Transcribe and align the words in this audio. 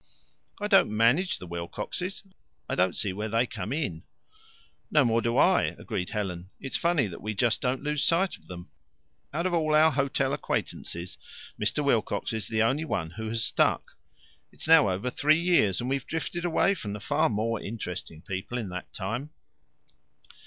"I 0.59 0.67
don't 0.67 0.89
MANAGE 0.89 1.37
the 1.37 1.45
Wilcoxes; 1.45 2.23
I 2.67 2.73
don't 2.73 2.95
see 2.95 3.13
where 3.13 3.29
they 3.29 3.45
come 3.45 3.71
IN." 3.71 4.01
"No 4.89 5.05
more 5.05 5.21
do 5.21 5.37
I," 5.37 5.75
agreed 5.77 6.09
Helen. 6.09 6.49
"It's 6.59 6.75
funny 6.75 7.05
that 7.05 7.21
we 7.21 7.35
just 7.35 7.61
don't 7.61 7.83
lose 7.83 8.03
sight 8.03 8.35
of 8.35 8.47
them. 8.47 8.71
Out 9.31 9.45
of 9.45 9.53
all 9.53 9.75
our 9.75 9.91
hotel 9.91 10.33
acquaintances, 10.33 11.19
Mr. 11.61 11.83
Wilcox 11.85 12.33
is 12.33 12.47
the 12.47 12.63
only 12.63 12.83
one 12.83 13.11
who 13.11 13.27
has 13.29 13.43
stuck. 13.43 13.95
It 14.51 14.61
is 14.61 14.67
now 14.67 14.89
over 14.89 15.11
three 15.11 15.39
years, 15.39 15.79
and 15.79 15.87
we 15.87 15.97
have 15.97 16.07
drifted 16.07 16.45
away 16.45 16.73
from 16.73 16.99
far 16.99 17.29
more 17.29 17.61
interesting 17.61 18.23
people 18.23 18.57
in 18.57 18.69
that 18.69 18.91
time. 18.93 19.29